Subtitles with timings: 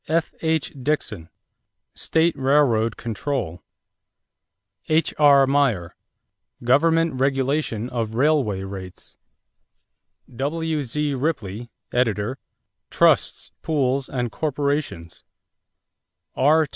[0.07, 0.73] F.H.
[0.81, 1.29] Dixon,
[1.93, 3.61] State Railroad Control.
[4.89, 5.45] H.R.
[5.45, 5.95] Meyer,
[6.63, 9.15] Government Regulation of Railway Rates.
[10.35, 11.13] W.Z.
[11.13, 12.39] Ripley (editor),
[12.89, 15.23] Trusts, Pools, and Corporations.
[16.33, 16.65] R.